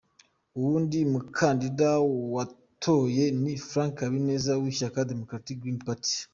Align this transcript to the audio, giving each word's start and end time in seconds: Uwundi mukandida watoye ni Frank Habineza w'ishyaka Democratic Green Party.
Uwundi 0.57 0.97
mukandida 1.11 1.89
watoye 2.33 3.25
ni 3.41 3.53
Frank 3.67 3.95
Habineza 4.05 4.51
w'ishyaka 4.61 5.07
Democratic 5.11 5.57
Green 5.61 5.79
Party. 5.87 6.15